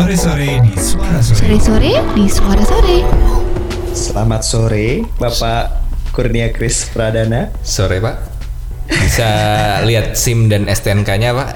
[0.00, 1.36] Sore-sore di Suara Sore.
[1.60, 2.96] Sore-sore di Suara Sore.
[3.92, 5.76] Selamat sore, Bapak
[6.08, 7.52] Kurnia Kris Pradana.
[7.60, 8.16] Sore Pak.
[8.88, 9.28] Bisa
[9.92, 11.48] lihat SIM dan STNK-nya Pak.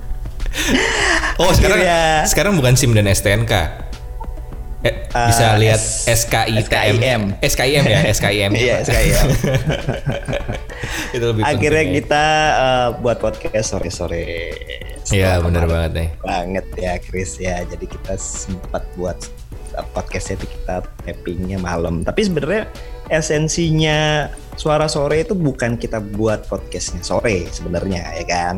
[1.44, 2.24] oh sekarang Akhirnya.
[2.24, 3.52] sekarang bukan SIM dan STNK.
[4.78, 7.20] Eh, bisa Ah, lihat S- SKI SKIM.
[7.44, 8.50] SKIM ya SKIM.
[8.56, 9.26] Iya, SKIM.
[11.12, 11.96] Itu lebih Akhirnya penting ya.
[12.00, 12.24] kita
[12.56, 14.24] eh, buat podcast sore-sore.
[15.12, 16.08] Iya benar banget nih.
[16.20, 17.64] Banget ya, Kris ya.
[17.64, 19.16] Jadi kita sempat buat
[19.76, 22.04] eh, podcastnya itu kita tappingnya malam.
[22.04, 22.68] Tapi sebenarnya
[23.08, 28.54] esensinya suara sore itu bukan kita buat podcastnya sore sebenarnya ya kan.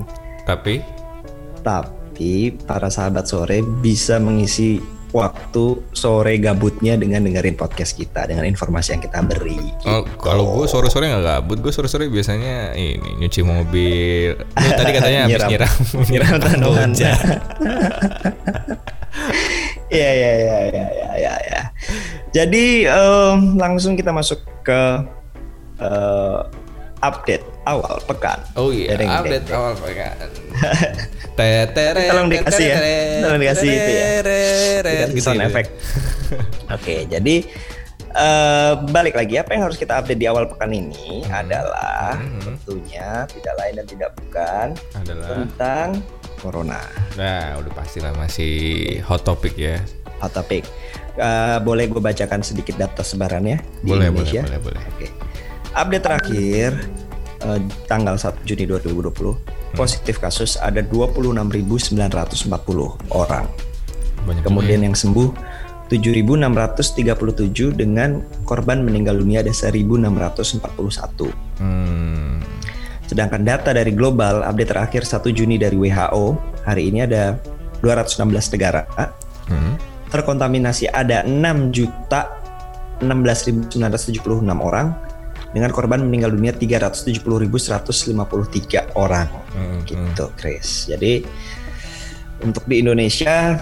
[0.47, 0.83] Tapi
[1.61, 8.95] Tapi para sahabat sore bisa mengisi waktu sore gabutnya dengan dengerin podcast kita dengan informasi
[8.95, 9.59] yang kita beri.
[9.87, 14.39] oh, kalau gue sore-sore nggak gabut, gue sore-sore biasanya ini nyuci mobil.
[14.79, 15.71] Tadi katanya habis Nyiram.
[16.11, 16.91] nyiram tanaman.
[19.91, 20.87] Iya iya iya iya
[21.19, 21.63] iya ya.
[22.31, 24.83] Jadi em, langsung kita masuk ke
[25.83, 26.39] eh,
[27.01, 28.39] update awal pekan.
[28.55, 30.17] Oh iya, Dedeng, update awal pekan.
[31.39, 32.79] Tetere, Tolong dikasih ya.
[33.23, 34.09] Tolong dikasih itu ya.
[34.83, 35.49] Dikasih gitu sound gitu.
[35.49, 35.71] effect.
[36.77, 37.37] Oke, jadi
[38.13, 42.43] eh, balik lagi apa yang harus kita update di awal pekan ini adalah Hmm.
[42.43, 45.89] tentunya tidak lain dan tidak bukan Adalah, tentang
[46.37, 46.83] corona.
[47.15, 48.53] nah udah pastilah masih
[49.01, 49.79] hot topic ya.
[50.19, 50.67] Hot topic.
[51.15, 54.43] Eh, boleh gue bacakan sedikit data sebarannya di Boleh, Indonesia?
[54.43, 54.83] boleh, boleh, boleh.
[54.91, 55.07] Oke.
[55.75, 56.71] Update terakhir
[57.41, 59.79] eh, tanggal 1 Juni 2020 Hmm.
[59.79, 61.95] positif kasus ada 26.940
[63.15, 63.47] orang.
[64.27, 65.31] Banyak Kemudian yang sembuh
[65.87, 71.31] 7.637 dengan korban meninggal dunia ada 1.641.
[71.31, 71.63] juga.
[71.63, 72.43] Hmm,
[73.07, 77.35] Sedangkan data dari global update terakhir 1 Juni dari WHO hari ini ada
[77.83, 78.87] 216 negara
[79.51, 79.75] hmm.
[80.15, 82.39] terkontaminasi ada 6 juta
[83.03, 84.95] 16.976 orang
[85.51, 89.27] dengan korban meninggal dunia 370.153 orang.
[89.55, 90.87] Hmm, gitu Chris.
[90.87, 91.27] Jadi
[92.41, 93.59] untuk di Indonesia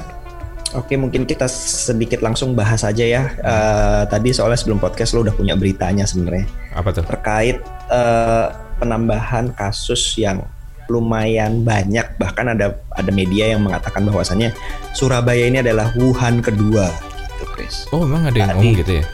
[0.76, 3.22] oke mungkin kita sedikit langsung bahas aja ya.
[3.40, 6.44] Eh, tadi soalnya sebelum podcast lo udah punya beritanya sebenarnya.
[6.76, 7.04] Apa tuh?
[7.08, 7.56] terkait
[7.88, 8.46] eh,
[8.78, 10.44] penambahan kasus yang
[10.88, 12.04] lumayan banyak.
[12.16, 14.52] Bahkan ada ada media yang mengatakan bahwasannya
[14.96, 16.88] Surabaya ini adalah Wuhan kedua.
[17.36, 17.88] Gitu Chris.
[17.92, 18.60] Oh emang ada yang Tadi.
[18.60, 19.04] ngomong gitu ya?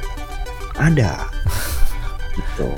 [0.74, 1.30] ada
[2.54, 2.70] gitu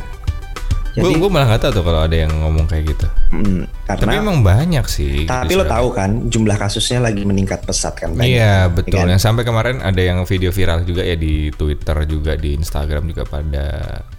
[0.97, 3.05] Gue jadi malah nggak tahu tuh kalau ada yang ngomong kayak gitu.
[3.29, 5.29] mm, Tapi karena emang banyak sih.
[5.29, 9.05] tapi lo tahu kan jumlah kasusnya lagi meningkat pesat kan banyak, Iya ya betul.
[9.05, 9.13] kan?
[9.13, 13.29] Yang sampai kemarin ada yang video viral juga ya di Twitter juga di Instagram juga
[13.29, 13.65] pada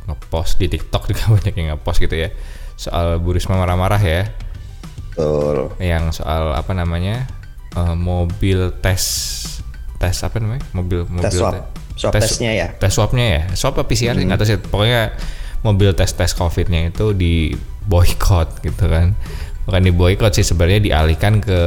[0.06, 2.30] ngepost di TikTok juga banyak yang ngepost gitu ya
[2.78, 4.30] soal Bu Risma marah-marah ya.
[5.10, 7.26] betul Yang soal apa namanya
[7.74, 9.02] eh, mobil tes
[9.98, 11.66] tes apa namanya mobil mobil tes swab te-
[11.98, 14.30] swab tes- testnya ya tes swabnya ya swab apa PCR Hmm.
[14.30, 15.02] nggak tahu sih pokoknya
[15.66, 17.54] mobil tes tes covidnya itu di
[17.88, 19.16] boykot gitu kan.
[19.68, 21.62] Bukan di boykot sih sebenarnya dialihkan ke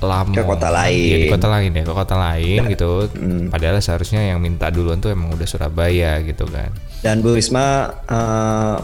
[0.00, 0.96] Lamongan Ke kota lain.
[1.12, 2.90] Iya, di kota lain ya ke kota lain gitu.
[3.12, 3.52] Hmm.
[3.52, 6.72] padahal seharusnya yang minta duluan tuh emang udah Surabaya gitu kan.
[7.04, 8.76] Dan Bu Risma eh,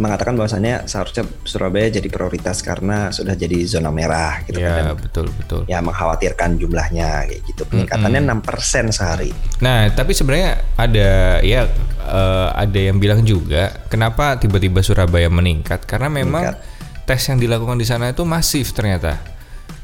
[0.00, 4.72] mengatakan bahwasannya seharusnya Surabaya jadi prioritas karena sudah jadi zona merah gitu kan.
[4.72, 5.60] ya Dan betul betul.
[5.68, 7.62] Ya mengkhawatirkan jumlahnya kayak gitu.
[7.68, 9.30] Peningkatannya 6% sehari.
[9.60, 11.68] Nah, tapi sebenarnya ada ya
[12.12, 17.02] eh, ada yang bilang juga kenapa tiba-tiba Surabaya meningkat karena memang Meningkat.
[17.02, 19.16] tes yang dilakukan di sana itu masif ternyata.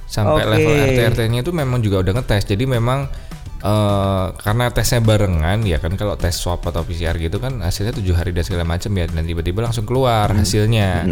[0.05, 0.50] Sampai Oke.
[0.50, 2.44] level RT RT-nya itu memang juga udah ngetes.
[2.47, 3.09] Jadi memang
[3.59, 8.15] eh, karena tesnya barengan ya kan kalau tes swab atau PCR gitu kan hasilnya tujuh
[8.15, 10.39] hari dan segala macam ya dan tiba-tiba langsung keluar Hmm.
[10.39, 11.03] hasilnya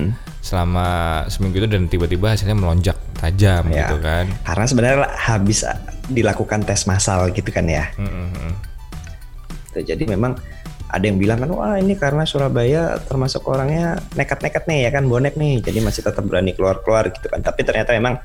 [0.41, 0.87] selama
[1.27, 3.83] seminggu itu dan tiba-tiba hasilnya melonjak tajam Ya.
[3.83, 4.31] gitu kan.
[4.45, 5.67] karena sebenarnya habis
[6.07, 8.53] dilakukan tes massal gitu kan ya Mm, mm, mm.
[9.67, 9.81] Gitu.
[9.85, 10.39] jadi memang
[10.87, 15.35] ada yang bilang kan wah ini karena Surabaya termasuk orangnya nekat-nekat nih ya kan bonek
[15.35, 18.17] nih jadi masih tetap berani keluar-keluar gitu kan tapi ternyata memang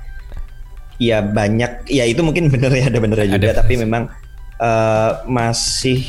[0.97, 3.59] ya banyak ya itu mungkin bener ya ada benernya juga Ada.
[3.65, 4.05] tapi memang
[4.57, 6.05] eh, masih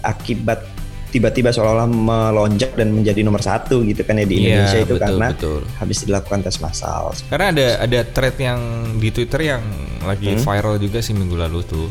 [0.00, 0.62] akibat
[1.08, 5.02] tiba-tiba seolah-olah melonjak dan menjadi nomor satu gitu kan ya di Iya, Indonesia itu betul,
[5.02, 5.60] karena betul.
[5.80, 8.60] habis dilakukan tes massal Karena ada ada thread yang
[9.00, 9.64] di Twitter yang
[10.04, 10.44] lagi Hmm.
[10.44, 11.88] viral juga sih minggu lalu tuh,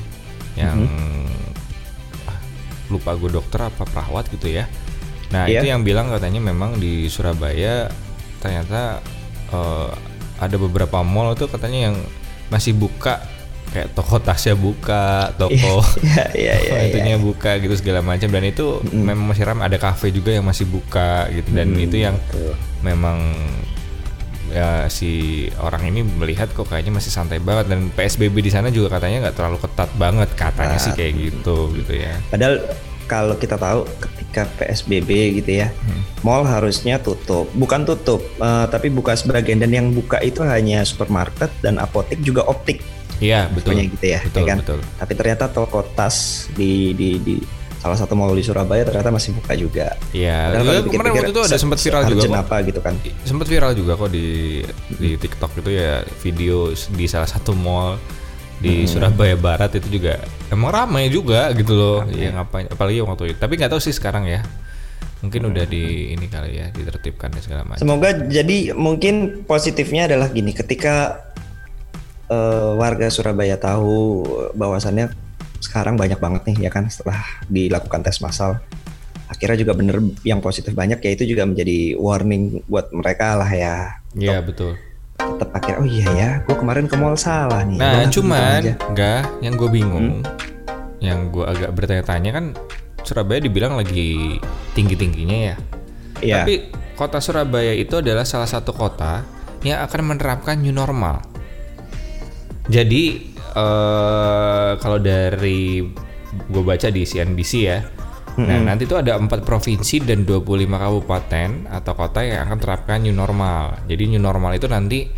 [0.54, 1.17] yang ah,
[2.88, 4.66] lupa gue dokter apa perawat gitu ya.
[5.28, 5.60] Nah Iya.
[5.60, 7.92] itu yang bilang katanya memang di Surabaya
[8.40, 9.04] ternyata
[9.50, 9.90] eh,
[10.38, 11.96] ada beberapa mall tuh katanya yang
[12.48, 13.20] masih buka
[13.68, 16.80] kayak toko tasnya buka, toko Iya, iya, iya, iya.
[16.88, 20.64] itunya buka gitu segala macam dan itu memang masih ramai ada kafe juga yang masih
[20.64, 22.16] buka gitu dan itu yang
[22.80, 23.20] memang
[24.52, 29.00] ya si orang ini melihat kok kayaknya masih santai banget dan PSBB di sana juga
[29.00, 32.16] katanya nggak terlalu ketat banget katanya sih kayak gitu gitu ya.
[32.32, 32.64] Padahal
[33.08, 35.72] kalau kita tahu ketika PSBB gitu ya,
[36.28, 37.48] mall harusnya tutup.
[37.56, 42.44] Bukan tutup, eh, tapi buka sebagian dan yang buka itu hanya supermarket dan apotek juga
[42.44, 42.84] optik.
[43.18, 43.74] Iya betul.
[43.74, 44.58] Pokoknya gitu ya, Betul ya kan?
[44.62, 44.80] betul.
[45.00, 47.36] Tapi ternyata toko tas di di di
[47.78, 49.94] salah satu mall di Surabaya ternyata masih buka juga.
[50.10, 50.56] Iya.
[50.56, 52.44] Kalau kemarin waktu itu ada se- sempat viral juga se-urgent kok.
[52.44, 52.94] apa gitu kan.
[53.22, 54.28] Sempat viral juga kok di
[54.98, 58.02] di TikTok itu ya video di salah satu mall
[58.58, 58.90] di Hmm.
[58.90, 62.02] Surabaya Barat itu juga emang ramai juga gitu loh.
[62.10, 63.38] Ya ngapain apalagi waktu itu.
[63.38, 64.42] Tapi nggak tahu sih sekarang ya.
[65.18, 67.82] Mungkin udah di ini kali ya ditertibkan dan segala macam.
[67.82, 71.26] Semoga jadi mungkin positifnya adalah gini, ketika
[72.28, 75.10] eh, warga Surabaya tahu bahwasannya
[75.60, 78.60] sekarang banyak banget nih ya kan setelah dilakukan tes massal.
[79.28, 84.00] Akhirnya juga bener yang positif banyak ya itu juga menjadi warning buat mereka lah ya.
[84.16, 84.80] Iya betul.
[85.18, 87.76] Tetap akhirnya oh iya ya, gue kemarin ke mall salah nih.
[87.76, 88.74] Nah, Udah, cuman gitu aja.
[88.88, 90.24] enggak yang gue bingung, Hmm?
[90.98, 92.46] yang gue agak bertanya-tanya kan
[93.04, 94.40] Surabaya dibilang lagi
[94.74, 95.56] tinggi-tingginya ya.
[96.20, 96.36] Iya.
[96.42, 96.54] Tapi
[96.96, 99.22] kota Surabaya itu adalah salah satu kota
[99.62, 101.20] yang akan menerapkan new normal.
[102.68, 105.82] Jadi eh kalau dari
[106.38, 107.82] gue baca di CNBC ya,
[108.38, 113.16] nah nanti itu ada empat provinsi dan 25 kabupaten atau kota yang akan terapkan new
[113.16, 113.82] normal.
[113.90, 115.10] Jadi new normal itu nanti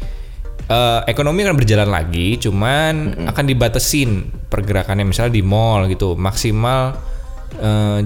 [0.70, 6.96] eh, ekonomi akan berjalan lagi, cuman akan dibatesin pergerakannya misalnya di mall gitu, maksimal
[7.60, 8.00] eh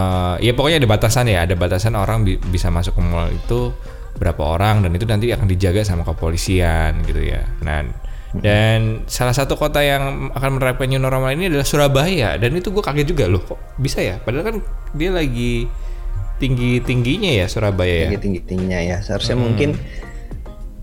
[0.00, 3.68] eh, ya pokoknya ada batasan ya, ada batasan orang bi- bisa masuk ke mall itu
[4.14, 7.42] berapa orang dan itu nanti akan dijaga sama kepolisian gitu ya.
[7.66, 7.82] Nah,
[8.34, 12.34] dan salah satu kota yang akan menerapkan new normal ini adalah Surabaya.
[12.34, 14.18] Dan itu gue kaget juga loh kok bisa ya?
[14.18, 14.56] Padahal kan
[14.90, 15.70] dia lagi
[16.36, 18.10] tinggi tingginya ya Surabaya ya?
[18.10, 18.96] Tinggi tinggi tingginya ya.
[18.98, 19.78] Seharusnya mungkin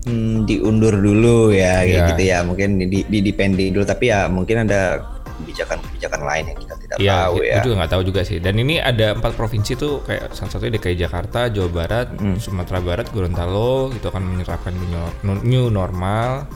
[0.08, 2.08] hmm, diundur dulu ya kayak Iya.
[2.16, 2.38] gitu ya.
[2.40, 3.84] Mungkin di, di, di dipending dulu.
[3.84, 7.60] Tapi ya mungkin ada kebijakan-kebijakan lain yang kita tidak Iya, tahu gue ya.
[7.60, 8.38] Juga nggak tahu juga sih.
[8.38, 12.38] Dan ini ada empat provinsi tuh kayak salah satunya DKI Jakarta, Jawa Barat, Hmm.
[12.38, 15.04] Sumatera Barat, Gorontalo itu akan menerapkan new
[15.42, 16.48] new normal.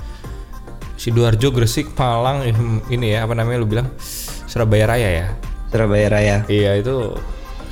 [0.96, 2.42] Sidoarjo, Gresik, Malang,
[2.88, 3.88] ini ya apa namanya lu bilang
[4.48, 5.28] Surabaya Raya ya.
[5.68, 7.12] Surabaya Raya Iya itu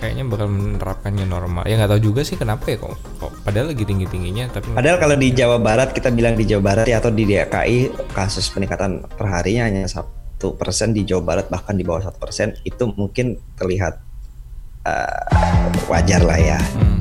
[0.05, 1.65] kayaknya bakal menerapkan new normal.
[1.65, 2.93] Ya nggak tahu juga sih kenapa ya kok.
[3.17, 6.61] kok padahal lagi tinggi tingginya tapi Padahal kalau di Jawa Barat kita bilang di Jawa
[6.61, 11.73] Barat ya atau di DKI kasus peningkatan perharinya hanya satu persen di Jawa Barat bahkan
[11.73, 13.97] di bawah satu persen itu mungkin terlihat
[14.85, 16.61] eh, wajar lah ya.
[16.77, 17.00] Hmm.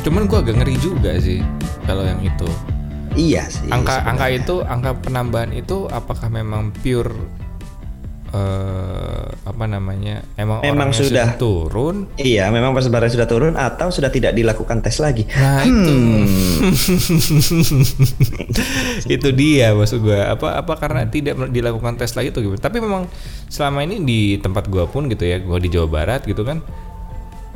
[0.00, 1.44] Cuman gua agak ngeri juga sih
[1.84, 2.48] kalau yang itu.
[3.18, 3.66] Iya sih.
[3.66, 4.08] angka sebenarnya.
[4.08, 7.12] angka itu angka penambahan itu apakah memang pure
[8.28, 11.34] eh apa namanya emang, Memang sudah.
[11.34, 15.24] turun Iya, memang persebaran sudah turun atau sudah tidak dilakukan tes lagi.
[15.32, 16.24] nah itu Hmm.
[19.08, 23.06] itu dia maksud gua apa apa karena tidak dilakukan tes lagi tuh tapi memang
[23.48, 26.60] selama ini di tempat gua pun gitu ya gua di Jawa Barat gitu kan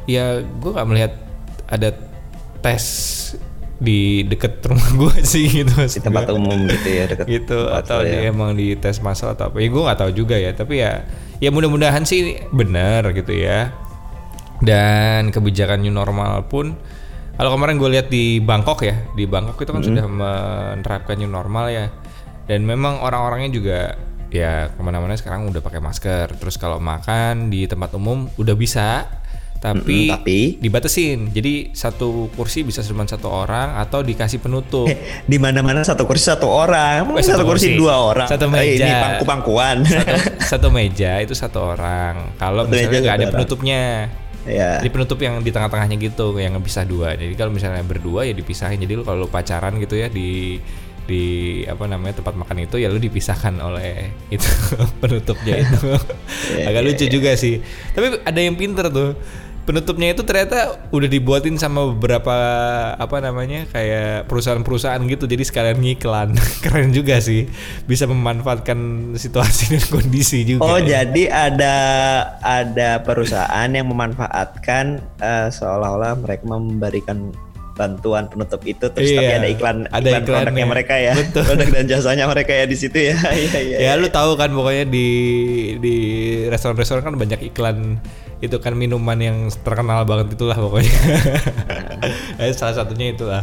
[0.05, 1.12] ya gua nggak melihat
[1.69, 1.88] ada
[2.61, 2.85] tes
[3.82, 6.38] di deket rumah gua sih gitu di tempat gua.
[6.38, 8.14] umum gitu ya dekat gitu atau ya.
[8.14, 9.58] dia emang di tes masal atau apa.
[9.58, 11.02] Ya gue nggak tahu juga ya tapi ya
[11.43, 13.75] ya mudah-mudahan sih benar gitu ya.
[14.62, 16.79] Dan kebijakan new normal pun
[17.34, 21.67] kalau kemarin gue lihat di Bangkok ya di Bangkok itu kan sudah menerapkan new normal
[21.74, 21.91] ya.
[22.46, 23.79] Dan memang orang-orangnya juga
[24.31, 26.39] ya ke mana-mana sekarang udah pakai masker.
[26.39, 29.10] Terus kalau makan di tempat umum udah bisa
[29.63, 30.41] tapi, Mm-mm, tapi?
[30.59, 34.91] dibatesin jadi satu kursi bisa cuma satu orang atau dikasih penutup
[35.31, 37.79] di mana-mana satu kursi satu orang, satu, satu kursi, kursi.
[37.79, 38.27] dua orang.
[38.27, 38.99] Satu Eh, ini meja.
[39.01, 39.77] pangku-pangkuan.
[39.87, 40.15] satu,
[40.51, 42.35] satu meja itu satu orang.
[42.35, 43.33] Kalau Satu meja misalnya nggak ada orang.
[43.33, 43.81] penutupnya,
[44.43, 44.71] ya.
[44.79, 47.15] jadi penutup yang di tengah-tengahnya gitu, yang bisa dua.
[47.15, 48.77] Jadi kalau misalnya berdua ya dipisahin.
[48.77, 50.59] Jadi kalau lu pacaran gitu ya di
[51.03, 51.23] di
[51.67, 54.47] apa namanya tempat makan itu ya lu dipisahkan oleh itu
[55.03, 55.79] penutupnya itu.
[56.53, 57.59] Iya, Agak lucu juga sih.
[57.91, 59.15] Tapi ada yang pinter tuh.
[59.63, 62.35] Penutupnya itu ternyata udah dibuatin sama beberapa
[62.99, 65.31] apa namanya kayak perusahaan-perusahaan gitu.
[65.31, 66.35] Jadi sekalian ngiklan.
[66.65, 67.47] Keren juga sih.
[67.87, 70.67] Bisa memanfaatkan situasi dan kondisi juga.
[70.67, 71.77] Oh jadi ada
[72.43, 77.31] ada perusahaan yang memanfaatkan eh, seolah-olah mereka memberikan
[77.82, 80.67] bantuan penutup itu terus tapi Iya, ada iklan ada iklan produknya iklannya.
[80.70, 81.12] mereka ya.
[81.19, 81.43] Betul.
[81.43, 83.17] produk dan jasanya mereka ya di situ ya.
[83.43, 85.08] Iya iya ya lu tahu kan pokoknya di
[85.82, 85.96] di
[86.46, 87.98] restoran-restoran kan banyak iklan
[88.39, 90.94] itu kan minuman yang terkenal banget itulah pokoknya.
[92.43, 93.43] Eh, salah satunya itulah.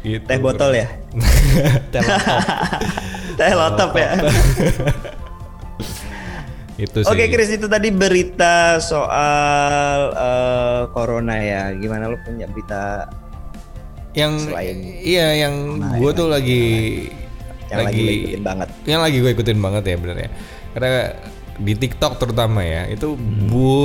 [0.00, 0.24] Gitu.
[0.24, 0.88] teh botol ya?
[1.92, 2.40] Teh laptop.
[3.36, 4.10] teh lotop ya.
[6.76, 7.08] Itu sih.
[7.08, 11.62] Oke Chris itu tadi berita soal eh, corona ya.
[11.76, 13.04] Gimana lu punya berita
[14.12, 16.64] yang Selain- iya yang Nah, gue tuh lagi
[17.66, 18.68] yang lagi, lo ikutin banget.
[18.82, 20.30] yang lagi gue ikutin banget ya bener ya.
[20.70, 20.90] Karena
[21.56, 23.14] di TikTok terutama ya itu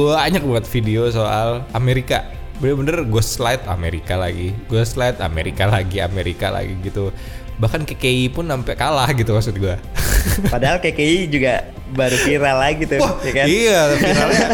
[0.07, 2.25] banyak banget video soal Amerika.
[2.55, 7.13] Bener-bener gue slide Amerika lagi gue slide Amerika lagi Amerika lagi gitu.
[7.55, 9.75] Bahkan KKI pun sampai kalah gitu maksud gue
[10.51, 11.63] Padahal KKI juga
[11.93, 13.45] baru viral lagi tuh, ya kan?
[13.45, 14.47] iya viralnya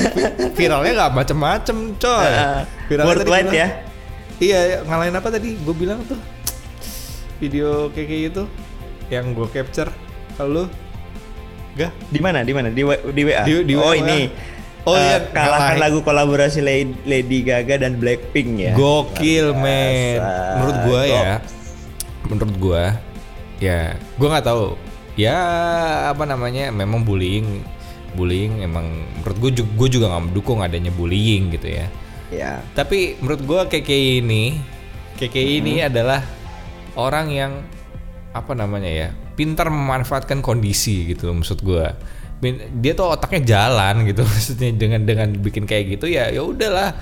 [0.51, 2.29] viralnya nggak macem-macem coy.
[2.91, 3.67] Viralnya tadi worldwide ya.
[4.41, 6.17] Iya ngalahin apa tadi gue bilang tuh
[7.37, 8.43] video KKI itu
[9.07, 9.89] yang gue capture
[10.35, 10.63] kalau lu
[11.71, 12.43] gak Di mana?
[12.43, 12.67] Di mana?
[12.67, 13.43] Di, di WA.
[13.43, 13.95] Di- di oh WA.
[13.95, 14.27] ini.
[14.81, 15.79] Oh, Eh, iya, kalahkan ngalahin.
[15.79, 16.59] lagu kolaborasi
[17.05, 18.73] Lady, Gaga dan Blackpink ya.
[18.73, 20.19] Gokil men.
[20.57, 21.33] Menurut gua ya.
[22.25, 22.83] Menurut gua
[23.61, 24.73] ya, gua nggak tahu.
[25.15, 25.37] Ya
[26.09, 26.73] apa namanya?
[26.73, 27.61] Memang bullying
[28.11, 31.87] bullying emang menurut gue juga, gue juga nggak mendukung adanya bullying gitu ya.
[32.31, 32.63] Ya.
[32.73, 34.55] Tapi menurut gua KKI ini
[35.19, 36.23] KKI ini adalah
[36.95, 37.51] orang yang
[38.31, 41.93] apa namanya ya pintar memanfaatkan kondisi gitu maksud gua.
[42.41, 46.95] Bin- dia tuh otaknya jalan gitu maksudnya dengan dengan bikin kayak gitu ya ya udahlah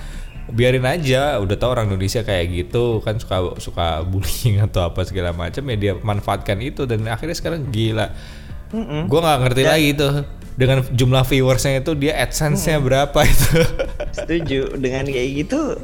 [0.49, 1.37] biarin aja.
[1.37, 5.77] Udah tau orang Indonesia kayak gitu kan suka suka bullying atau apa segala macam ya
[5.77, 6.89] dia manfaatkan itu.
[6.89, 8.09] Dan akhirnya sekarang gila.
[9.05, 13.63] Gua nggak ngerti lagi tuh dengan jumlah viewersnya itu dia adsense-nya berapa itu.
[14.19, 14.75] Setuju.
[14.75, 15.79] Dengan kayak gitu.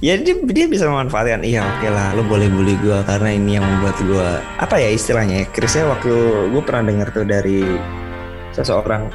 [0.00, 1.42] Ya dia, dia bisa memanfaatkan.
[1.42, 5.44] Iya oke lah lo boleh bully gua karena ini yang membuat gua apa ya istilahnya
[5.44, 6.08] ya Chrisnya waktu
[6.56, 7.60] gue pernah dengar tuh dari
[8.56, 9.12] seseorang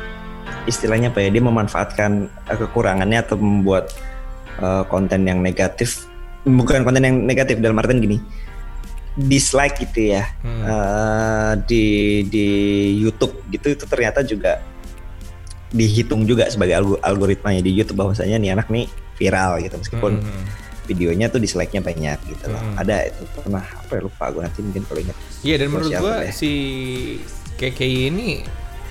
[0.69, 3.89] istilahnya apa ya dia memanfaatkan eh, kekurangannya atau membuat
[4.59, 6.05] eh, konten yang negatif.
[6.45, 8.21] Bukan konten yang negatif dalam artian gini
[9.17, 11.85] dislike gitu ya eh, di
[12.25, 12.47] di
[12.97, 14.59] YouTube gitu itu ternyata juga
[15.69, 20.43] dihitung juga sebagai algo- algoritmanya di YouTube bahwasanya nih anak nih viral gitu meskipun Hmm.
[20.85, 22.61] videonya tuh dislike-nya banyak gitu loh.
[22.61, 22.77] Hmm.
[22.77, 25.17] Ada itu pernah apa ya lupa gue nanti mungkin kalau ingat.
[25.41, 26.29] Iya dan menurut gua ya?
[26.29, 26.51] si
[27.55, 28.27] KKI ini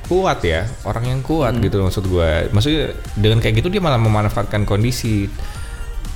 [0.04, 1.62] kuat ya orang yang kuat Hmm.
[1.62, 5.31] gitu maksud gua maksudnya dengan kayak gitu dia malah memanfaatkan kondisi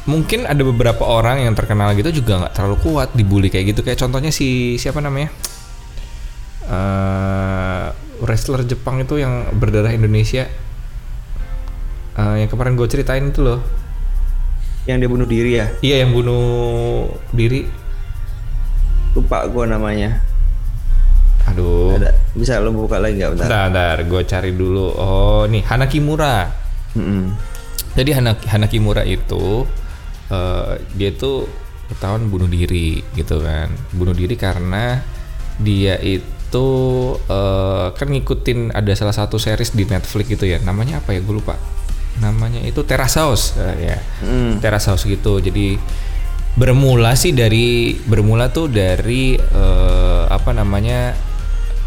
[0.08, 3.98] mungkin ada beberapa orang yang terkenal gitu juga nggak terlalu kuat dibully kayak gitu kayak
[3.98, 5.28] contohnya si siapa namanya
[6.68, 7.86] Eh,
[8.20, 10.44] wrestler Jepang itu yang berdarah Indonesia
[12.12, 13.64] Eh, yang kemarin gue ceritain itu loh
[14.84, 15.66] Yang dia bunuh diri ya.
[15.80, 17.64] iya yang bunuh diri
[19.12, 20.20] Lupa gue namanya.
[21.46, 23.46] aduh Ada bisa lo buka lagi nggak bentar?
[23.46, 24.86] Bentar, bentar, gue cari dulu.
[24.92, 26.52] Oh, nih Hana Kimura.
[26.92, 27.32] Mm-mm.
[27.96, 29.64] Jadi Hana, Hana Kimura itu
[30.28, 31.48] eh, dia tuh
[31.88, 33.72] ketahuan bunuh diri gitu kan.
[33.96, 35.00] Bunuh diri karena
[35.58, 36.70] dia itu
[37.28, 40.60] eh, kan ngikutin ada salah satu series di Netflix gitu ya.
[40.64, 41.20] Namanya apa ya?
[41.20, 41.56] Gue lupa.
[42.18, 43.98] Namanya itu Terrace House eh, ya.
[44.24, 44.60] Mm.
[44.60, 45.40] Terrace House gitu.
[45.40, 45.78] Jadi
[46.58, 51.14] bermula sih dari bermula tuh dari eh, apa namanya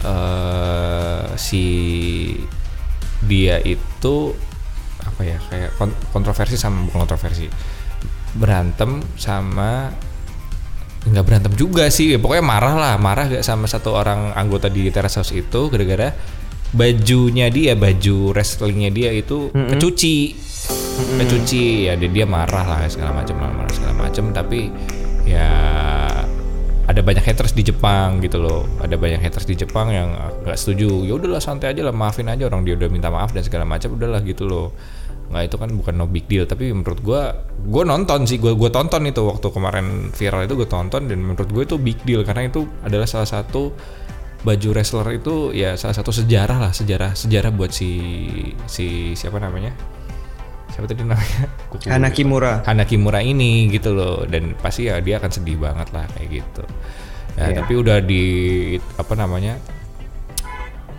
[0.01, 1.65] eh si
[3.21, 4.33] dia itu
[5.05, 7.45] apa ya kayak kon- kontroversi sama kontroversi
[8.35, 9.91] berantem sama
[11.01, 14.85] nggak berantem juga sih ya, pokoknya marah lah marah gak sama satu orang anggota di
[14.93, 16.13] Terrace House itu gara-gara
[16.71, 20.17] bajunya dia baju wrestlingnya dia itu kecuci.
[20.91, 24.69] Kecuci ya dia, dia marah lah segala macam marah segala macam tapi
[25.25, 25.49] ya
[26.85, 28.67] ada banyak haters di Jepang gitu loh.
[28.79, 30.13] Ada banyak haters di Jepang yang
[30.45, 31.01] nggak setuju.
[31.07, 33.97] Ya udahlah santai aja lah maafin aja orang dia udah minta maaf dan segala macam
[33.97, 34.71] udahlah gitu loh
[35.31, 37.31] nggak itu kan bukan no big deal tapi menurut gua
[37.63, 41.47] gua nonton sih gua gua tonton itu waktu kemarin viral itu gue tonton dan menurut
[41.47, 43.71] gue itu big deal karena itu adalah salah satu
[44.41, 47.89] baju wrestler itu ya salah satu sejarah lah sejarah sejarah buat si
[48.67, 49.71] si siapa namanya
[50.71, 51.91] siapa tadi namanya Gua lupa.
[51.91, 52.53] Hana Kimura.
[52.67, 56.63] Hana Kimura ini gitu loh dan pasti ya dia akan sedih banget lah kayak gitu.
[57.39, 57.55] Ya, Iya.
[57.63, 58.23] tapi udah di
[58.99, 59.55] apa namanya?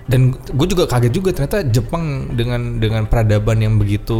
[0.02, 4.18] Dan gue juga kaget juga ternyata Jepang dengan dengan peradaban yang begitu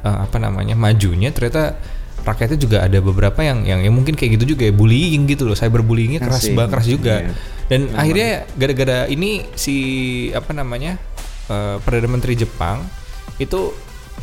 [0.00, 1.78] eh, apa namanya majunya ternyata
[2.20, 5.54] rakyatnya juga ada beberapa yang yang, yang mungkin kayak gitu juga ya bullying gitu loh
[5.54, 6.52] cyberbullyingnya keras Asik.
[6.52, 7.32] banget keras juga Iya.
[7.66, 9.76] dan akhirnya gara-gara ini si
[10.30, 11.00] apa namanya
[11.46, 12.84] eh, perdana menteri Jepang
[13.38, 13.72] itu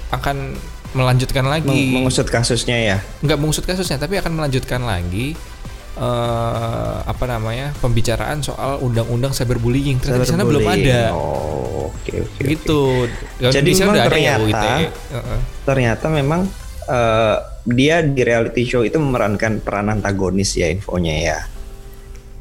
[0.10, 0.54] akan
[0.94, 2.98] melanjutkan lagi Meng- mengusut kasusnya ya.
[3.20, 5.34] nggak mengusut kasusnya tapi akan melanjutkan lagi
[5.98, 12.38] eh apa namanya pembicaraan soal undang-undang cyberbullying ternyata di sana belum ada Oh, oke oke.
[12.38, 12.42] oke.
[12.46, 12.82] gitu
[13.36, 14.66] Kalau Jadi memang udah ada ya ternyata- UIT
[15.12, 15.40] Heeh.
[15.64, 16.42] Ternyata memang
[16.88, 17.36] eh,
[17.66, 21.40] dia di reality show itu memerankan peran antagonis ya infonya ya.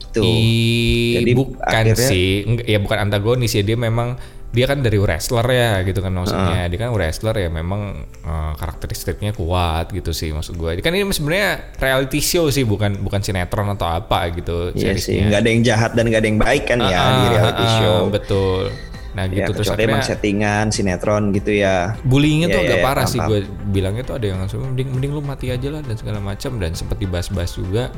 [0.06, 0.22] Itu.
[0.22, 2.26] I- Jadi bukan akhirnya- sih,
[2.62, 4.14] ya bukan antagonis ya dia memang
[4.56, 6.64] dia kan dari wrestler ya gitu kan maksudnya.
[6.66, 7.80] Dia kan wrestler ya memang
[8.24, 13.20] eh, karakteristiknya kuat gitu sih maksud gue kan ini sebenarnya reality show sih bukan bukan
[13.20, 16.64] sinetron atau apa gitu Iya sih, nggak ada yang jahat dan nggak ada yang baik
[16.64, 17.98] kan ya Ah, di reality ah, show.
[18.08, 18.72] betul.
[19.12, 21.96] Nah Ya, gitu terus kecuali emang akhirnya settingan sinetron gitu ya.
[22.02, 25.12] bullyingnya tuh Iya, agak iya, parah sih gue bilangnya tuh ada yang langsung mending mending
[25.12, 26.56] lu mati aja lah dan segala macam.
[26.56, 27.88] Dan sempat dibahas-bahas juga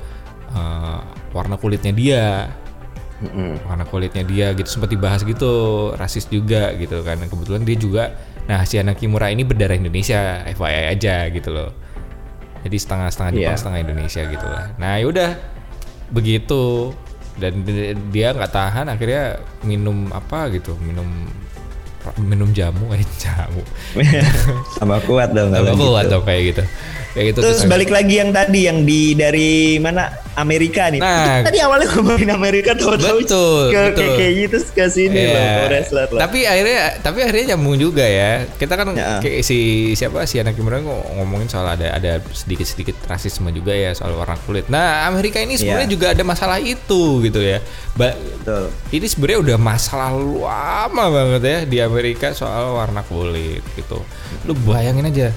[0.50, 0.99] eh,
[1.31, 2.25] warna kulitnya dia
[3.64, 5.50] warna kulitnya dia gitu sempat dibahas gitu
[5.92, 7.18] rasis juga gitu kan.
[7.20, 8.04] Kebetulan dia juga
[8.44, 11.70] nah si anak Kimura ini berdarah Indonesia FYI aja gitu loh.
[12.58, 13.58] Jadi setengah-setengah Jepang Iya.
[13.58, 14.64] setengah Indonesia gitu lah.
[14.76, 15.30] Nah yaudah
[16.08, 16.94] begitu.
[17.38, 21.06] Dan di- dia nggak tahan akhirnya minum apa gitu minum
[22.18, 23.62] minum jamu eh jamu.
[24.78, 26.12] Tambah kuat dong Tambah kuat gitu.
[26.14, 26.62] dong kayak gitu.
[27.08, 30.99] Kayak gitu Terus balik lagi yang tadi yang di dari mana Amerika nih.
[30.99, 31.42] Nah.
[31.42, 34.11] tadi awalnya ngomongin Amerika tahu-tahu Betul, ke betul.
[34.14, 35.35] kayak gitu ke sini Iya.
[35.35, 36.21] loh, wrestler loh.
[36.21, 38.47] Tapi akhirnya tapi akhirnya nyambung juga ya.
[38.49, 39.18] Kita kan Ya.
[39.18, 39.59] kayak si
[39.92, 44.38] siapa si anak Kimura ngo- ngomongin soal ada ada sedikit-sedikit rasisme juga ya soal warna
[44.40, 44.66] kulit.
[44.68, 45.95] Nah, Amerika ini sebenarnya Iya.
[45.95, 47.59] juga ada masalah itu gitu ya.
[47.92, 48.71] Ba- Betul.
[48.90, 53.99] ini sebenarnya udah masalah lama banget ya di Amerika soal warna kulit gitu.
[54.45, 55.28] Lu bayangin aja.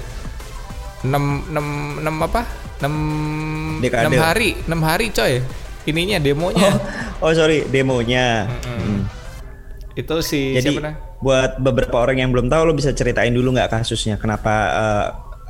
[1.02, 2.42] 6 6 6 apa?
[2.82, 4.14] 6 Dekade.
[4.14, 5.34] 6 hari, 6 hari coy.
[5.86, 6.70] Ininya demonya.
[7.18, 8.46] Oh, oh sorry demonya.
[8.46, 9.06] Hmm.
[9.98, 10.94] Itu si Jadi siapa nah?
[11.18, 15.06] buat beberapa orang yang belum tahu lo bisa ceritain dulu nggak kasusnya kenapa eh,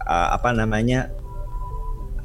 [0.08, 1.12] eh, apa namanya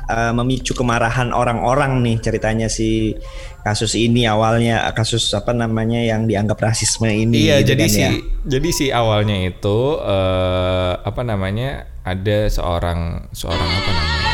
[0.08, 3.16] eh, memicu kemarahan orang-orang nih ceritanya si
[3.62, 7.48] kasus ini awalnya kasus apa namanya yang dianggap rasisme ini.
[7.52, 8.12] Iya, gitu jadi kan si ya.
[8.48, 14.26] jadi si awalnya itu eh, apa namanya ada seorang seorang apa namanya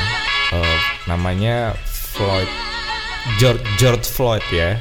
[0.53, 1.73] Eh, namanya
[2.13, 2.45] Floyd
[3.41, 4.77] George George Floyd ya.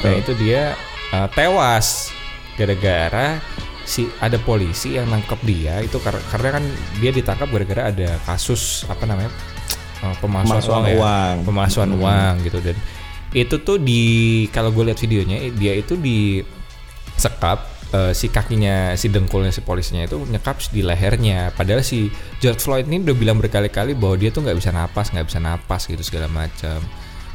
[0.00, 0.72] Nah itu dia
[1.12, 2.08] eh, tewas
[2.56, 3.36] gara-gara
[3.84, 6.64] si ada polisi yang nangkep dia itu kar- karena kan
[7.00, 9.28] dia ditangkap gara-gara ada kasus apa namanya
[10.00, 10.96] eh, pemalsuan, Pemalsuan uang, ya.
[10.96, 11.34] uang.
[11.44, 12.76] pemalsuan uang gitu dan
[13.30, 14.02] itu tuh di
[14.50, 16.42] kalau gue lihat videonya dia itu di
[17.14, 22.58] sekap eh, si kakinya si dengkulnya si polisinya itu nyekap di lehernya padahal si George
[22.58, 26.02] Floyd ini udah bilang berkali-kali bahwa dia tuh nggak bisa napas nggak bisa napas gitu
[26.02, 26.80] segala macam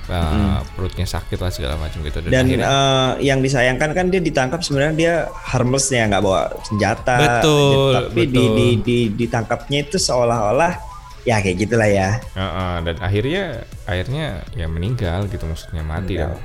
[0.06, 4.62] Eh, perutnya sakit lah segala macam gitu Dan akhirnya- eh, yang disayangkan kan dia ditangkap
[4.62, 7.18] sebenarnya dia harmless ya nggak bawa senjata.
[7.18, 8.54] Betul, Tapi di, betul.
[8.54, 10.78] di, di ditangkapnya itu seolah-olah
[11.26, 12.22] ya kayak gitulah ya.
[12.38, 13.44] Heeh, dan akhirnya
[13.90, 16.38] akhirnya ya meninggal gitu maksudnya mati dan,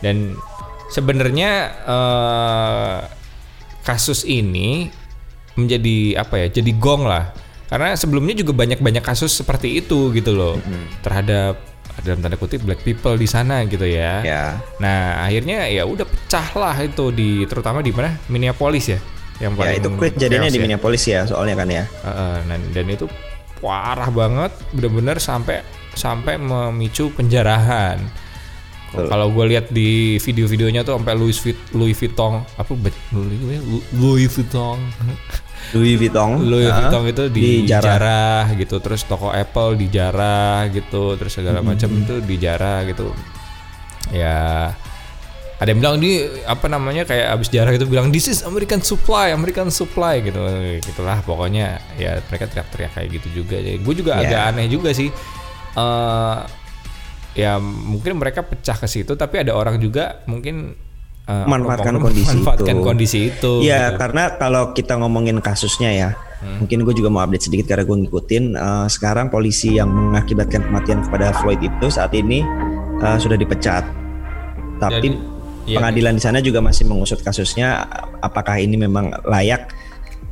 [0.00, 0.16] dan
[0.88, 1.50] sebenarnya
[1.84, 2.98] eh,
[3.82, 4.88] kasus ini
[5.58, 7.34] menjadi apa ya jadi gong lah
[7.66, 10.56] karena sebelumnya juga banyak banyak kasus seperti itu gitu loh
[11.02, 11.58] terhadap
[12.00, 14.22] dalam tanda kutip black people di sana gitu ya.
[14.22, 14.44] Ya.
[14.78, 18.98] Nah akhirnya ya udah pecah lah itu di terutama di mana Minneapolis ya
[19.42, 20.64] yang Ya paling itu kejadiannya chaos di ya.
[20.64, 21.84] Minneapolis ya soalnya kan ya.
[21.86, 23.06] Heeh, dan, dan itu
[23.58, 25.62] parah banget, bener-bener sampai
[25.94, 27.98] sampai memicu penjarahan.
[28.88, 32.72] Kalau gue lihat di video-videonya tuh sampai Louis Vuitton, Louis Vuitton apa
[33.12, 34.80] Louis, Vuitton,
[35.76, 36.40] Louis Vuitton.
[36.40, 37.84] Louis Vuitton itu dijarah.
[37.84, 43.12] dijarah gitu, terus toko Apple dijarah gitu, terus segala macam itu dijarah gitu.
[44.08, 44.72] Ya
[45.58, 46.12] ada yang bilang di
[46.44, 50.38] apa namanya kayak abis jarah itu bilang this is American supply American supply gitu
[50.80, 54.22] gitulah pokoknya ya mereka teriak-teriak kayak gitu juga jadi gue juga Ya.
[54.24, 55.10] agak aneh juga sih
[55.74, 56.36] eh
[57.34, 60.74] ya mungkin mereka pecah ke situ tapi ada orang juga mungkin
[61.24, 62.82] eh, Manfaatkan kondisi manfaatkan itu.
[62.82, 63.98] kondisi itu Iya, gitu.
[63.98, 66.62] karena kalau kita ngomongin kasusnya ya, Hmm.
[66.62, 68.44] mungkin gue juga mau update sedikit karena gue ngikutin.
[68.54, 72.46] eh, sekarang polisi yang mengakibatkan kematian kepada Floyd itu saat ini
[72.96, 73.82] eh, sudah dipecat.
[74.78, 75.08] Tapi Jadi,
[75.68, 75.76] iya.
[75.76, 77.84] pengadilan di sana juga masih mengusut kasusnya.
[78.24, 79.68] Apakah ini memang layak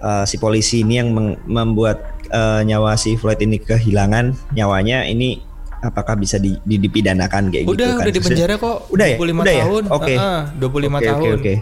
[0.01, 1.13] eh, si polisi ini yang
[1.45, 5.45] membuat eh, nyawa si Floyd ini kehilangan nyawanya ini
[5.85, 8.03] apakah bisa di, di- dipidanakan kayak gitu udah kan?
[8.03, 9.17] udah di penjara kok Udah ya?
[9.21, 9.63] 25 Udah ya?
[9.63, 10.15] tahun Oke.
[10.17, 11.55] Heeh, 25 Oke, tahun Oke oke.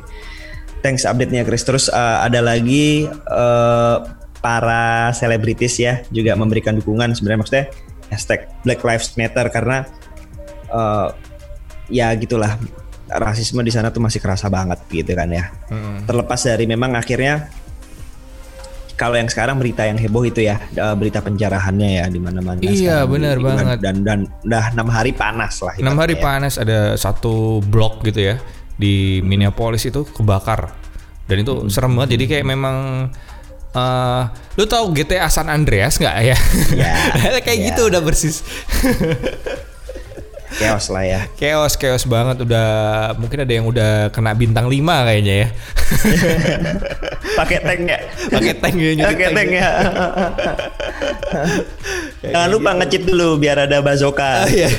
[0.84, 1.64] Thanks update-nya Chris.
[1.64, 4.04] Terus uh, ada lagi uh,
[4.44, 7.66] para selebritis ya juga memberikan dukungan sebenarnya maksudnya
[8.12, 9.88] hashtag Black Lives Matter karena
[10.68, 11.08] uh,
[11.88, 12.60] ya gitulah
[13.14, 15.55] rasisme di sana tuh masih kerasa banget gitu kan ya.
[15.68, 16.03] Mm-mm.
[16.03, 17.46] Terlepas dari memang akhirnya
[18.94, 22.59] kalau yang sekarang berita yang heboh itu ya uh, berita penjarahannya ya di mana-mana.
[22.61, 23.79] Iya, benar di- banget.
[23.79, 25.74] Dan dan udah enam hari panas lah.
[25.77, 26.22] enam hari ya.
[26.22, 28.37] panas ada satu blok gitu ya
[28.74, 30.74] di Minneapolis itu kebakar
[31.24, 31.70] dan itu Hmm.
[31.70, 32.77] serem banget jadi kayak memang
[33.72, 34.22] eh
[34.55, 36.38] lu tahu GTA San Andreas nggak ya?
[36.74, 36.94] Ya,
[37.42, 37.66] kayak ya.
[37.70, 38.42] gitu udah persis
[40.54, 41.20] Chaos lah ya.
[41.34, 42.68] chaos chaos banget udah
[43.18, 45.48] mungkin ada yang udah kena bintang 5 kayaknya ya
[47.38, 47.98] pakai tank ya.
[48.30, 49.58] pakai tank ya Pakai tank tank ya.
[49.58, 49.70] ya.
[52.32, 54.46] Jangan lupa ngecit dulu biar ada bazooka.
[54.48, 54.70] Iya.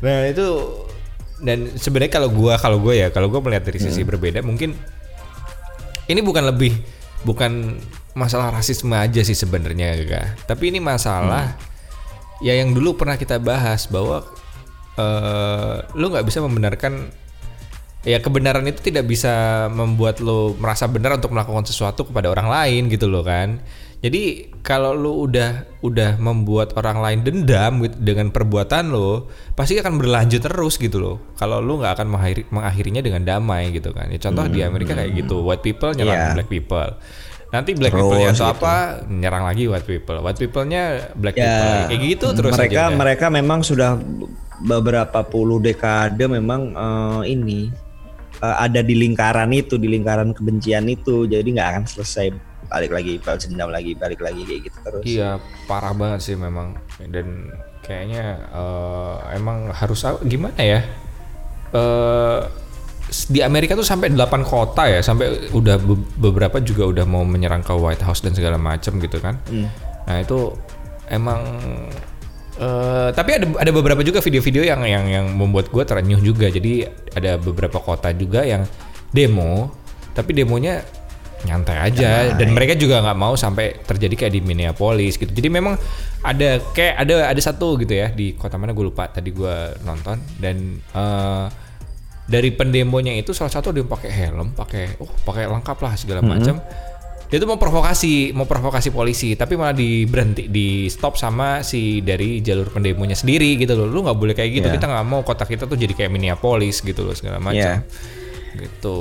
[0.00, 0.46] nah itu
[1.40, 4.72] dan sebenarnya kalau gua kalau gua ya kalau gua melihat dari sisi berbeda mungkin
[6.08, 6.72] ini bukan lebih
[7.22, 7.76] bukan
[8.16, 10.48] masalah rasisme aja sih sebenarnya Kak.
[10.48, 11.52] tapi ini masalah
[12.40, 14.24] ya yang dulu pernah kita bahas bahwa
[14.96, 17.08] eh lu nggak bisa membenarkan
[18.00, 22.88] ya kebenaran itu tidak bisa membuat lo merasa benar untuk melakukan sesuatu kepada orang lain
[22.88, 23.60] gitu loh kan.
[24.00, 30.00] Jadi kalau lu udah udah membuat orang lain dendam gitu dengan perbuatan lo pasti akan
[30.00, 31.16] berlanjut terus gitu loh.
[31.36, 34.08] Kalau lu nggak akan mengakhiri, mengakhirinya dengan damai gitu kan.
[34.08, 36.32] Ya contoh di Amerika kayak gitu white people nyerang Iya.
[36.32, 36.96] black people
[37.50, 38.44] nanti black Terus people atau gitu.
[38.46, 38.74] apa
[39.10, 43.26] nyerang lagi white people white people-nya black Ya, people kayak gitu terus mereka aja mereka
[43.26, 43.98] memang sudah
[44.62, 47.66] beberapa puluh dekade memang eh, ini
[48.38, 52.26] eh, ada di lingkaran itu, di lingkaran kebencian itu, jadi nggak akan selesai
[52.70, 55.02] balik lagi, balas dendam lagi, balik lagi kayak gitu terus.
[55.02, 55.30] Iya
[55.66, 56.78] parah banget sih memang
[57.10, 57.50] dan
[57.82, 60.80] kayaknya eh, emang harus gimana ya?
[61.74, 62.38] Eh
[63.26, 67.60] di Amerika tuh sampai 8 kota ya, sampai udah be- beberapa juga udah mau menyerang
[67.60, 69.34] ke White House dan segala macam gitu kan.
[70.06, 70.54] Nah itu
[71.06, 71.42] emang
[72.60, 76.46] eh tapi ada ada beberapa juga video-video yang yang yang membuat gue terenyuh juga.
[76.46, 78.68] Jadi ada beberapa kota juga yang
[79.10, 79.72] demo,
[80.12, 80.84] tapi demonya
[81.40, 85.32] nyantai aja dan mereka juga nggak mau sampai terjadi kayak di Minneapolis gitu.
[85.32, 85.72] Jadi memang
[86.20, 90.20] ada kayak ada ada satu gitu ya di kota mana gue lupa tadi gue nonton
[90.36, 91.44] dan eh,
[92.30, 96.62] dari pendemonya itu salah satu dia pakai helm, pakai oh pakai lengkap lah segala macam.
[97.30, 102.02] Dia tuh mau provokasi, mau provokasi polisi, tapi malah di berhenti di stop sama si
[102.02, 103.86] dari jalur pendemonya sendiri gitu loh.
[103.86, 104.66] Lu nggak boleh kayak gitu.
[104.66, 104.74] Iya.
[104.74, 107.54] Kita nggak mau kota kita tuh jadi kayak Minneapolis gitu loh segala macam.
[107.54, 107.86] Iya.
[108.58, 108.96] Gitu.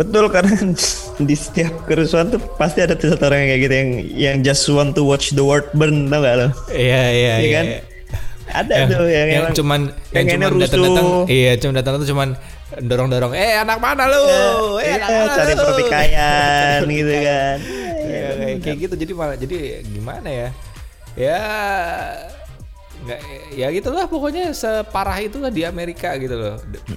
[0.00, 0.56] Betul karena
[1.28, 4.96] di setiap kerusuhan tuh pasti ada satu orang yang kayak gitu yang yang just want
[4.96, 6.48] to watch the world burn tau gak lo?
[6.72, 7.64] Iya iya Iya kan?
[7.68, 7.80] iya.
[8.48, 11.94] Ada yang, tuh yang, yang emang- cuman yang, yang cuman ini datang-datang iya cuma datang
[12.00, 12.28] tuh cuman
[12.76, 13.32] dorong-dorong.
[13.32, 14.24] Eh anak mana lu?
[14.80, 17.56] Eh Iya, anak mana cari lu?" pertikaian gitu kan.
[18.08, 18.94] Iya, kayak, kayak gitu.
[18.96, 20.48] Jadi malah jadi gimana ya?
[21.18, 21.40] Ya
[22.98, 23.20] nggak
[23.54, 26.56] ya gitulah pokoknya separah itulah di Amerika gitu loh.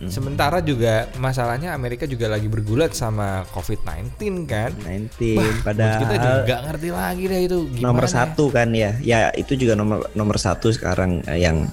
[0.10, 4.74] Sementara juga masalahnya Amerika juga lagi bergulat sama COVID-19 kan.
[4.76, 7.88] 19 Buat kita juga padahal nggak ngerti lagi deh itu gimana.
[7.94, 8.92] Nomor satu kan ya.
[9.00, 11.70] Ya itu juga nomor nomor satu sekarang eh, yang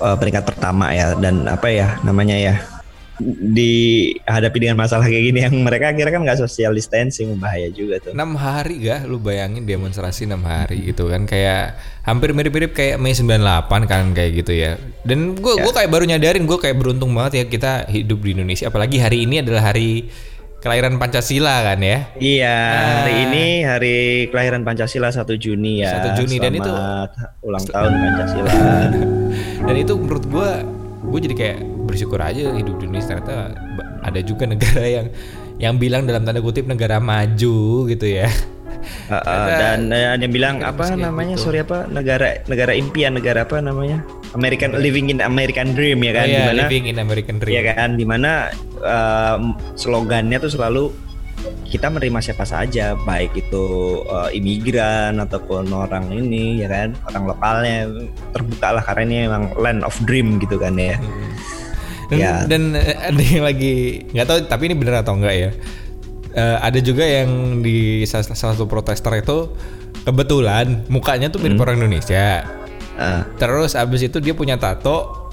[0.00, 1.18] eh, peringkat pertama ya.
[1.18, 2.54] Dan apa ya namanya ya
[3.52, 8.12] dihadapi dengan masalah kayak gini yang mereka akhirnya kan nggak social distancing bahaya juga tuh
[8.12, 13.12] enam hari gak lu bayangin demonstrasi enam hari gitu kan kayak hampir mirip-mirip kayak Mei
[13.12, 13.38] 98
[13.84, 15.62] kan kayak gitu ya dan gue Ya.
[15.62, 19.22] gua kayak baru nyadarin gue kayak beruntung banget ya kita hidup di Indonesia apalagi hari
[19.22, 20.08] ini adalah hari
[20.58, 22.56] kelahiran Pancasila kan ya Iya,
[22.96, 23.22] hari Ah.
[23.24, 23.96] ini hari
[24.28, 25.90] kelahiran Pancasila 1 Juni ya.
[25.92, 26.70] 1 Juni, dan itu-
[27.42, 28.50] ulang tahun Pancasila.
[29.66, 30.50] dan itu menurut gue
[31.02, 31.58] gue jadi kayak
[31.92, 33.52] bersyukur aja hidup di Indonesia ternyata
[34.00, 35.06] ada juga negara yang
[35.60, 38.32] yang bilang dalam tanda kutip negara maju gitu ya
[38.82, 41.38] Uh, uh, dan uh, dia bilang apa namanya?
[41.38, 41.50] gitu.
[41.50, 41.86] Sorry apa?
[41.86, 44.02] Negara negara impian, negara apa namanya?
[44.34, 46.26] American living in American dream ya kan?
[46.26, 47.94] Iya, Di mana living in American dream ya kan?
[47.94, 48.50] Di mana
[48.82, 50.90] um, slogannya tuh selalu
[51.66, 53.64] kita menerima siapa saja, baik itu
[54.06, 57.76] uh, imigran ataupun orang ini ya kan, orang lokalnya
[58.30, 61.00] terbuka lah karena ini memang land of dream gitu kan ya.
[62.12, 62.44] Dan, Ya.
[62.44, 65.50] dan eh, ada yang lagi nggak tahu tapi ini bener atau enggak ya.
[66.32, 69.52] Eh, ada juga yang di salah, salah satu protester itu
[70.04, 72.44] kebetulan mukanya tuh mirip orang Indonesia.
[72.96, 73.24] Ah.
[73.40, 75.28] Terus abis itu dia punya tato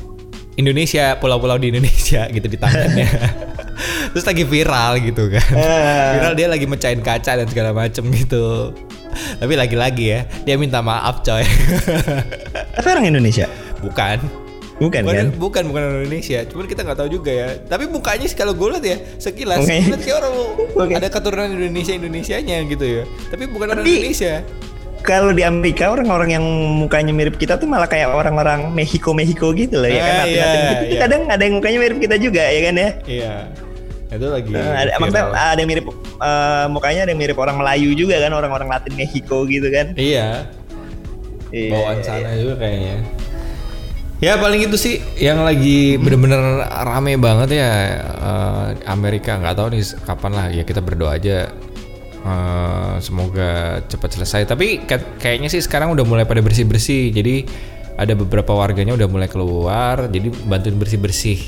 [0.55, 3.07] Indonesia, pulau-pulau di Indonesia gitu di tangannya.
[4.11, 5.47] Terus lagi viral gitu kan.
[6.19, 8.75] Viral dia lagi mecahin kaca dan segala macem gitu.
[9.39, 11.41] Tapi lagi-lagi ya, dia minta maaf coy.
[12.75, 13.47] Tapi orang Indonesia,
[13.79, 14.48] Bukan.
[14.79, 15.27] Bukan bukan, kan?
[15.35, 17.47] bukan bukan orang Indonesia, cuman kita nggak tahu juga ya.
[17.61, 20.33] Tapi mukanya sih kalau gue lihat ya sekilas, gue lihat kayak orang
[20.81, 20.93] Oke.
[20.95, 23.03] ada keturunan Indonesia Indonesianya gitu ya.
[23.27, 24.35] Tapi bukan orang Tapi- Indonesia.
[24.99, 26.43] Kalau di Amerika orang-orang yang
[26.75, 30.27] mukanya mirip kita tuh malah kayak orang-orang Mexico Mexico gitu loh ya kan Ah, iya,
[30.27, 30.59] gitu.
[30.59, 30.99] Tapi iya.
[30.99, 32.89] kadang ada yang mukanya mirip kita juga ya kan ya.
[33.07, 33.33] Iya.
[34.11, 34.51] Itu lagi.
[34.51, 35.85] Eh, ada, maksudnya ada yang mirip
[36.19, 39.95] eh, mukanya ada yang mirip orang Melayu juga kan orang-orang Latin Mexico gitu kan.
[39.95, 40.51] Iya.
[41.55, 41.71] Iya.
[41.71, 42.95] Bawaan sana juga kayaknya.
[44.19, 47.71] Ya paling itu sih yang lagi bener-bener rame banget ya
[48.03, 51.47] eh, Amerika nggak tahu nih kapan lah ya kita berdoa aja
[52.27, 54.43] eh, semoga cepat selesai.
[54.43, 57.15] Tapi ka- kayaknya sih sekarang udah mulai pada bersih bersih.
[57.15, 57.47] Jadi
[57.95, 60.11] ada beberapa warganya udah mulai keluar.
[60.11, 61.39] Jadi bantuin bersih bersih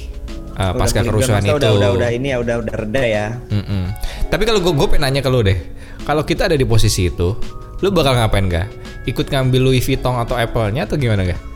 [0.56, 1.52] uh, pasca kerusuhan itu.
[1.60, 3.26] Udah, udah, udah ini ya udah udah reda ya.
[3.52, 3.92] Mm-mm.
[4.32, 5.60] Tapi kalau gue gue pengen nanya ke lu deh,
[6.08, 7.36] kalau kita ada di posisi itu,
[7.84, 8.68] lu bakal ngapain gak?
[9.12, 11.51] Ikut ngambil Louis Vuitton atau Apple-nya atau gimana gak?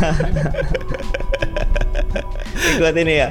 [2.80, 3.28] Ikut ini ya.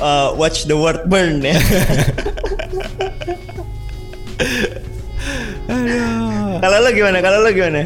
[0.00, 1.54] uh, watch the world burn ya.
[6.60, 7.18] Kalau lo gimana?
[7.24, 7.82] Kalau lo gimana?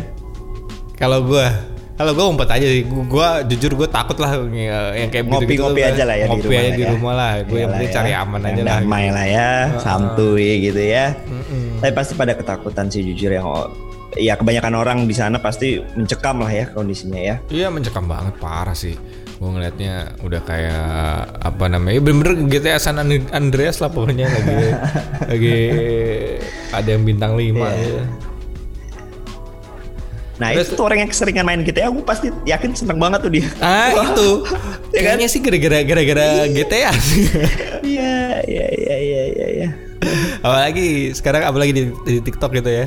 [0.95, 1.47] Kalau gue,
[1.95, 2.83] kalau gue umpet aja sih.
[2.87, 4.35] Gue jujur gue takut lah
[4.95, 6.89] yang kayak begitu Ngopi-ngopi aja lah ya di ngopi rumah aja di ya.
[6.91, 7.31] rumah lah.
[7.47, 7.95] Gue yang penting ya.
[7.95, 8.79] cari aman Yang aja lah.
[8.83, 11.07] Damai lah ya, santuy gitu ya.
[11.27, 11.79] Mm-mm.
[11.83, 13.47] Tapi pasti pada ketakutan sih jujur yang
[14.17, 17.37] ya kebanyakan orang di sana pasti mencekam lah ya kondisinya ya.
[17.49, 18.95] Iya mencekam banget parah sih.
[19.35, 20.87] Gue ngeliatnya udah kayak
[21.43, 21.99] apa namanya?
[21.99, 24.59] Bener-bener GTA San An- Andreas lah pokoknya lagi
[25.35, 25.59] lagi
[26.71, 27.67] ada yang bintang 5 Iya.
[27.75, 28.05] ya.
[30.35, 33.31] Nah Terus- itu tuh orang yang keseringan main GTA, aku pasti yakin seneng banget tuh
[33.31, 33.47] dia.
[33.59, 34.43] Ah itu
[34.91, 35.15] Ya kan?
[35.15, 37.23] kayaknya sih gara-gara gara-gara GTA sih.
[37.87, 38.15] Iya,
[38.53, 39.47] iya, iya, iya, iya.
[39.53, 39.69] iya.
[40.39, 42.87] apalagi sekarang apalagi di, di TikTok gitu ya.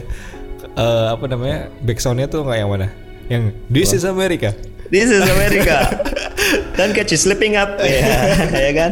[0.78, 1.74] Eh, apa namanya?
[1.82, 2.88] Backsoundnya tuh nggak yang mana?
[3.28, 4.54] Yang This is America.
[4.94, 5.90] This is America.
[6.78, 7.76] Don't catch you slipping up.
[7.82, 8.92] ya, ya kan?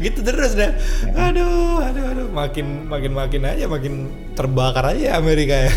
[0.00, 0.72] gitu terus dah.
[1.14, 5.70] Aduh, aduh, aduh, makin makin makin aja makin terbakar aja Amerika ya.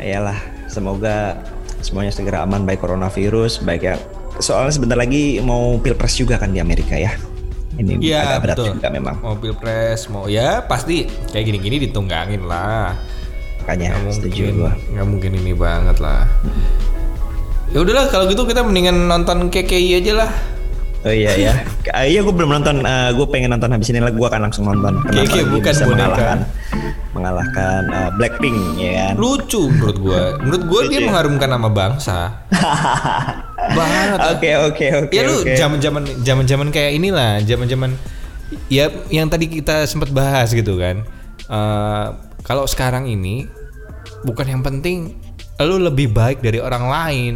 [0.14, 1.40] Iyalah, semoga
[1.80, 3.96] semuanya segera aman baik coronavirus, baik ya.
[4.40, 7.16] Soalnya sebentar lagi mau pilpres juga kan di Amerika ya.
[7.80, 8.66] Ini Iya agak berat betul.
[8.76, 9.16] juga memang.
[9.24, 12.92] Mau pilpres, mau ya pasti kayak gini-gini ditunggangin lah.
[13.64, 14.72] Makanya Nggak setuju mungkin, gua.
[14.76, 16.28] nggak mungkin ini banget lah.
[17.70, 20.30] Ya udahlah kalau gitu kita mendingan nonton KKI aja lah.
[21.00, 21.52] Oh iya ya.
[21.96, 22.84] Ah, iya gue belum nonton.
[22.86, 24.12] gue pengen nonton habis ini lah.
[24.12, 25.00] Gue akan langsung nonton.
[25.08, 26.04] Kenapa kayak dia bukan bisa boneka.
[26.04, 26.38] mengalahkan
[27.10, 29.14] mengalahkan eh, Blackpink ya kan.
[29.18, 30.22] Lucu menurut gua.
[30.38, 32.18] Menurut gua dia mengharumkan nama bangsa.
[33.76, 34.18] Banget.
[34.36, 35.14] Oke oke oke.
[35.14, 35.54] ya lu oke.
[35.56, 37.94] zaman-zaman zaman-zaman kayak inilah, zaman-zaman
[38.72, 41.02] ya yang tadi kita sempat bahas gitu kan.
[41.50, 42.06] Eh,
[42.46, 43.46] kalau sekarang ini
[44.24, 45.16] bukan yang penting
[45.60, 47.34] lu lebih baik dari orang lain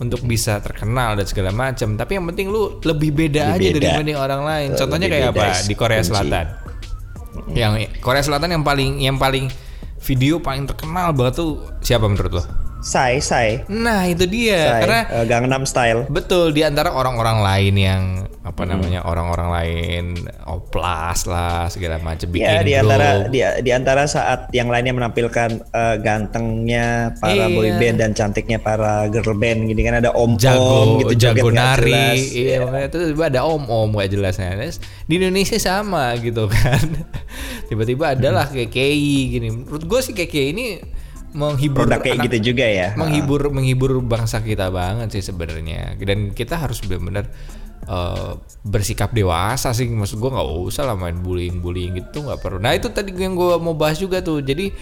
[0.00, 3.84] untuk bisa terkenal dan segala macam, tapi yang penting lu lebih beda Lebih aja beda.
[3.84, 4.68] dibanding orang lain.
[4.72, 6.08] Eh, Contohnya lebih kayak apa di Korea kunci.
[6.08, 6.46] Selatan?
[7.52, 9.46] Yang Korea Selatan yang paling yang paling
[10.00, 12.44] video paling terkenal banget tuh siapa menurut lo?
[12.80, 13.62] Sai Sai.
[13.68, 14.80] Nah, itu dia.
[14.80, 14.80] Sai.
[14.88, 16.08] Karena eh, Gangnam Style.
[16.08, 18.02] Betul di antara orang-orang lain yang
[18.40, 20.04] apa namanya orang-orang lain
[20.48, 25.60] oplas lah segala macam bikin Ya di antara di, di antara saat yang lainnya menampilkan
[25.60, 27.52] eh, gantengnya para Iya.
[27.52, 31.46] boy band dan cantiknya para girl band gini kan ada om om jago gitu jago
[31.46, 32.18] joget nggak nari jelas.
[32.32, 32.56] iya
[32.88, 34.56] terus tiba ada om om gak jelasnya
[35.06, 36.80] di Indonesia sama gitu kan
[37.68, 40.66] tiba-tiba adalah KKI gini menurut gue sih KKI ini
[41.30, 42.88] menghibur produk kayak anak- gitu juga ya.
[42.98, 45.94] menghibur menghibur bangsa kita banget sih sebenarnya.
[46.00, 47.30] Dan kita harus benar-benar
[47.86, 48.32] eh,
[48.66, 49.86] bersikap dewasa sih.
[49.86, 52.58] Maksud gue nggak usah lah main bullying bullying gitu nggak perlu.
[52.58, 54.42] Nah itu tadi yang gue mau bahas juga tuh.
[54.42, 54.74] Jadi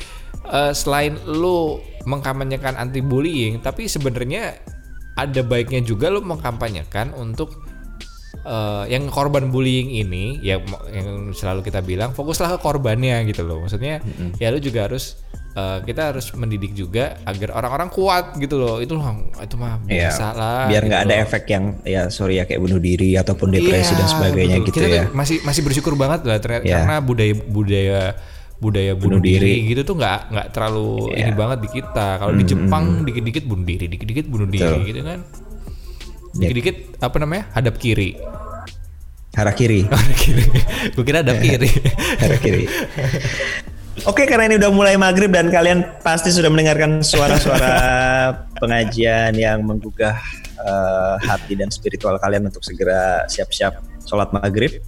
[0.48, 4.56] eh, selain lo mengkampanyekan anti bullying tapi sebenarnya
[5.18, 7.67] ada baiknya juga lo mengkampanyekan untuk
[8.48, 10.56] eh, yang korban bullying ini ya
[10.88, 14.00] yang selalu kita bilang fokuslah ke korbannya gitu loh maksudnya
[14.34, 15.20] ya lu juga harus
[15.52, 19.04] eh, kita harus mendidik juga agar orang-orang kuat gitu loh itu loh
[19.37, 21.24] itu mah Iya, biasa lah biar gitu nggak ada loh.
[21.24, 24.66] efek yang ya sorry ya kayak bunuh diri ataupun depresi Iya, dan sebagainya betul.
[24.66, 25.04] gitu kita ya.
[25.12, 26.74] masih masih bersyukur banget lah ternyata Iya.
[26.78, 28.00] karena budaya budaya
[28.58, 29.62] budaya bunuh, Bunuh diri.
[29.62, 29.70] diri.
[29.70, 31.16] gitu tuh nggak nggak terlalu Iya.
[31.20, 34.88] ini banget di kita kalau di Jepang dikit-dikit bunuh diri dikit-dikit bunuh diri Betul.
[34.88, 35.46] gitu kan Iya.
[36.36, 38.18] Dikit-dikit apa namanya hadap kiri
[39.38, 39.86] Hara kiri,
[40.22, 40.46] kiri
[40.98, 41.70] gue kira hadap kiri
[42.22, 42.66] hara kiri.
[44.02, 47.70] Oke, karena ini udah mulai maghrib dan kalian pasti sudah mendengarkan suara-suara
[48.62, 50.18] pengajian yang menggugah
[50.58, 54.82] eh, hati dan spiritual kalian untuk segera siap-siap sholat maghrib.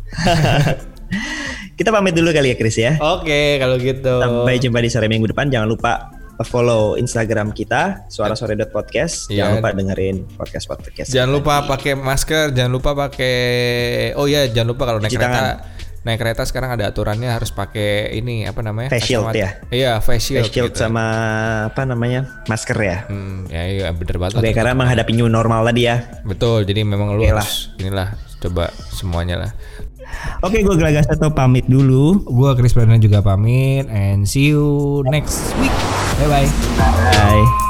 [1.78, 2.98] Kita pamit dulu kali ya, Chris ya.
[2.98, 4.18] Oke, kalau gitu.
[4.18, 5.46] Sampai jumpa di sore minggu depan.
[5.46, 6.10] Jangan lupa
[6.46, 9.28] follow Instagram kita suara-sore.podcast.
[9.28, 9.44] Iya.
[9.44, 11.08] Jangan lupa dengerin podcast podcast.
[11.12, 13.34] Jangan lupa pakai masker, jangan lupa pakai
[14.16, 15.64] Oh iya, jangan lupa kalau naik kereta.
[16.00, 18.88] Naik kereta sekarang ada aturannya harus pakai ini apa namanya?
[18.88, 19.36] Face shield Kacamata.
[19.36, 19.50] ya?
[19.68, 20.48] Iya, face shield.
[20.48, 20.80] Face shield gitu.
[20.80, 21.04] sama
[21.68, 23.04] apa namanya masker ya.
[23.04, 24.40] Hmm, ya iya bener banget.
[24.40, 26.00] Oke, karena menghadapi new normal tadi ya.
[26.24, 29.52] Betul, jadi memang lu harus inilah coba semuanya lah.
[30.40, 32.24] Oke, gue Gelagas atau pamit dulu.
[32.26, 35.89] Gua Chris Pradana juga pamit and see you next week.
[36.20, 36.44] 拜拜。
[36.76, 37.69] 拜